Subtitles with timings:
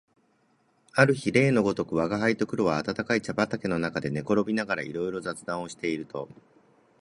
[0.93, 6.27] ある日例のごとく吾輩と黒は暖かい茶畠の中で寝転びながらいろいろ雑談をしていると、